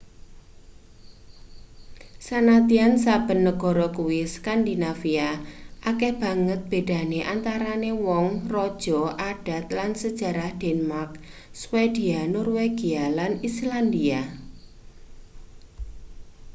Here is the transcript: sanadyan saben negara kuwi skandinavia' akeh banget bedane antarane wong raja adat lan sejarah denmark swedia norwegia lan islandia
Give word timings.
sanadyan 2.27 2.93
saben 3.05 3.39
negara 3.47 3.87
kuwi 3.97 4.21
skandinavia' 4.35 5.35
akeh 5.89 6.13
banget 6.21 6.61
bedane 6.71 7.19
antarane 7.33 7.91
wong 8.05 8.27
raja 8.55 9.01
adat 9.31 9.65
lan 9.77 9.91
sejarah 10.01 10.51
denmark 10.61 11.11
swedia 11.61 12.21
norwegia 12.35 13.05
lan 13.17 13.31
islandia 13.49 14.21